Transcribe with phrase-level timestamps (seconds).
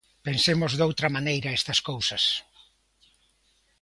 [0.27, 2.23] Pensemos doutra maneira estas cousas.